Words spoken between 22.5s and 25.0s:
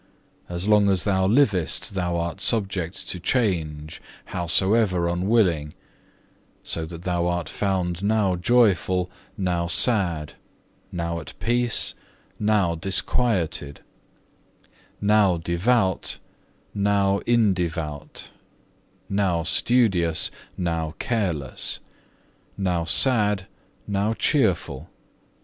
now sad, now cheerful.